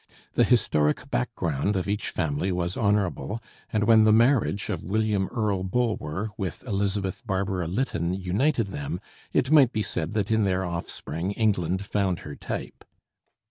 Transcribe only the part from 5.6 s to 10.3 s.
Bulwer with Elizabeth Barbara Lytton united them, it might be said